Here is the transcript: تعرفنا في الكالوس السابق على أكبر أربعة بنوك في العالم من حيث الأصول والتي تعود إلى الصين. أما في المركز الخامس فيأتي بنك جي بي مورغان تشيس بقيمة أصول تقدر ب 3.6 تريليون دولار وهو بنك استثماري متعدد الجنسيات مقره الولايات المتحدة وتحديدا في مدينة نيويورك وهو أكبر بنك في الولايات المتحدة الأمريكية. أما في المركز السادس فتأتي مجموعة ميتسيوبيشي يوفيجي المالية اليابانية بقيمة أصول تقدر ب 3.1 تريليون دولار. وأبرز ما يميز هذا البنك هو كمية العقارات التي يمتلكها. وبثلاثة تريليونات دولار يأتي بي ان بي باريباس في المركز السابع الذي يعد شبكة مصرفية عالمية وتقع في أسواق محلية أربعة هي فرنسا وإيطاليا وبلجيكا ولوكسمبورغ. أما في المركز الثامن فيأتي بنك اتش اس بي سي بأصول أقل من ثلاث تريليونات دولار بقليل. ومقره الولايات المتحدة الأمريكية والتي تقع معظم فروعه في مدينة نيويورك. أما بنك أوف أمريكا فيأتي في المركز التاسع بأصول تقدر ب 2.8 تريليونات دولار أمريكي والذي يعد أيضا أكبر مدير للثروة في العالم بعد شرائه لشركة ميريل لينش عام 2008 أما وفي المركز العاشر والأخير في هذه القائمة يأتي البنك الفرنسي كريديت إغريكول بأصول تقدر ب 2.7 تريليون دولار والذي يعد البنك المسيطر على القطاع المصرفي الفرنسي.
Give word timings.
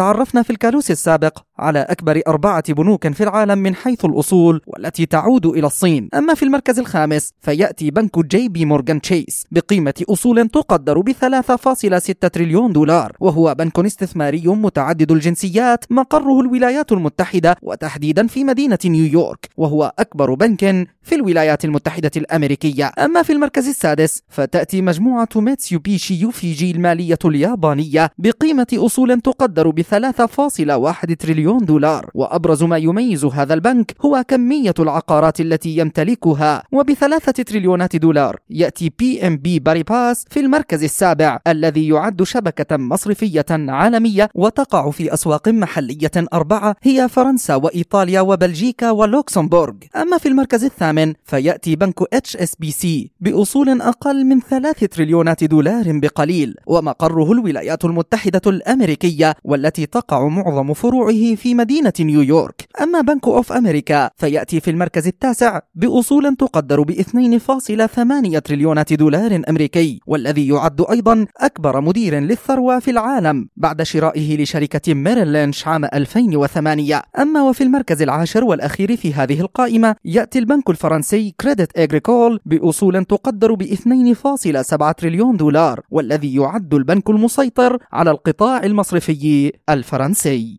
تعرفنا 0.00 0.42
في 0.42 0.50
الكالوس 0.50 0.90
السابق 0.90 1.38
على 1.58 1.78
أكبر 1.78 2.20
أربعة 2.28 2.72
بنوك 2.72 3.08
في 3.08 3.22
العالم 3.22 3.58
من 3.58 3.74
حيث 3.74 4.04
الأصول 4.04 4.60
والتي 4.66 5.06
تعود 5.06 5.46
إلى 5.46 5.66
الصين. 5.66 6.08
أما 6.14 6.34
في 6.34 6.42
المركز 6.42 6.78
الخامس 6.78 7.32
فيأتي 7.40 7.90
بنك 7.90 8.26
جي 8.26 8.48
بي 8.48 8.64
مورغان 8.64 9.00
تشيس 9.00 9.44
بقيمة 9.50 9.94
أصول 10.10 10.48
تقدر 10.48 11.00
ب 11.00 11.10
3.6 11.10 12.28
تريليون 12.32 12.72
دولار 12.72 13.16
وهو 13.20 13.54
بنك 13.54 13.78
استثماري 13.78 14.42
متعدد 14.46 15.12
الجنسيات 15.12 15.84
مقره 15.90 16.40
الولايات 16.40 16.92
المتحدة 16.92 17.56
وتحديدا 17.62 18.26
في 18.26 18.44
مدينة 18.44 18.78
نيويورك 18.84 19.48
وهو 19.56 19.92
أكبر 19.98 20.34
بنك 20.34 20.88
في 21.02 21.14
الولايات 21.14 21.64
المتحدة 21.64 22.10
الأمريكية. 22.16 22.92
أما 22.98 23.22
في 23.22 23.32
المركز 23.32 23.68
السادس 23.68 24.22
فتأتي 24.28 24.82
مجموعة 24.82 25.28
ميتسيوبيشي 25.36 26.14
يوفيجي 26.14 26.70
المالية 26.70 27.18
اليابانية 27.24 28.10
بقيمة 28.18 28.66
أصول 28.74 29.20
تقدر 29.20 29.70
ب 29.70 29.89
3.1 29.90 31.16
تريليون 31.18 31.64
دولار. 31.64 32.10
وأبرز 32.14 32.62
ما 32.62 32.76
يميز 32.76 33.24
هذا 33.24 33.54
البنك 33.54 33.94
هو 34.04 34.24
كمية 34.28 34.74
العقارات 34.78 35.40
التي 35.40 35.76
يمتلكها. 35.76 36.62
وبثلاثة 36.72 37.42
تريليونات 37.42 37.96
دولار 37.96 38.36
يأتي 38.50 38.92
بي 38.98 39.26
ان 39.26 39.36
بي 39.36 39.58
باريباس 39.58 40.24
في 40.30 40.40
المركز 40.40 40.84
السابع 40.84 41.38
الذي 41.46 41.88
يعد 41.88 42.22
شبكة 42.22 42.76
مصرفية 42.76 43.44
عالمية 43.50 44.28
وتقع 44.34 44.90
في 44.90 45.14
أسواق 45.14 45.48
محلية 45.48 46.10
أربعة 46.32 46.76
هي 46.82 47.08
فرنسا 47.08 47.54
وإيطاليا 47.54 48.20
وبلجيكا 48.20 48.90
ولوكسمبورغ. 48.90 49.74
أما 49.96 50.18
في 50.18 50.28
المركز 50.28 50.64
الثامن 50.64 51.14
فيأتي 51.24 51.76
بنك 51.76 52.02
اتش 52.12 52.36
اس 52.36 52.54
بي 52.58 52.70
سي 52.70 53.10
بأصول 53.20 53.80
أقل 53.80 54.24
من 54.24 54.40
ثلاث 54.40 54.84
تريليونات 54.84 55.44
دولار 55.44 55.84
بقليل. 55.86 56.54
ومقره 56.66 57.32
الولايات 57.32 57.84
المتحدة 57.84 58.42
الأمريكية 58.46 59.34
والتي 59.44 59.79
تقع 59.86 60.28
معظم 60.28 60.72
فروعه 60.72 61.34
في 61.34 61.54
مدينة 61.54 61.92
نيويورك. 62.00 62.68
أما 62.82 63.00
بنك 63.00 63.28
أوف 63.28 63.52
أمريكا 63.52 64.10
فيأتي 64.16 64.60
في 64.60 64.70
المركز 64.70 65.06
التاسع 65.06 65.60
بأصول 65.74 66.36
تقدر 66.36 66.82
ب 66.82 66.90
2.8 66.90 68.40
تريليونات 68.44 68.92
دولار 68.92 69.42
أمريكي 69.48 70.00
والذي 70.06 70.48
يعد 70.48 70.80
أيضا 70.90 71.26
أكبر 71.36 71.80
مدير 71.80 72.18
للثروة 72.18 72.78
في 72.78 72.90
العالم 72.90 73.48
بعد 73.56 73.82
شرائه 73.82 74.42
لشركة 74.42 74.94
ميريل 74.94 75.28
لينش 75.28 75.66
عام 75.66 75.84
2008 75.84 77.02
أما 77.18 77.42
وفي 77.42 77.64
المركز 77.64 78.02
العاشر 78.02 78.44
والأخير 78.44 78.96
في 78.96 79.14
هذه 79.14 79.40
القائمة 79.40 79.96
يأتي 80.04 80.38
البنك 80.38 80.70
الفرنسي 80.70 81.34
كريديت 81.40 81.78
إغريكول 81.78 82.40
بأصول 82.46 83.04
تقدر 83.04 83.54
ب 83.54 83.62
2.7 83.62 84.92
تريليون 84.96 85.36
دولار 85.36 85.80
والذي 85.90 86.34
يعد 86.34 86.74
البنك 86.74 87.10
المسيطر 87.10 87.78
على 87.92 88.10
القطاع 88.10 88.64
المصرفي 88.64 89.52
الفرنسي. 89.72 90.58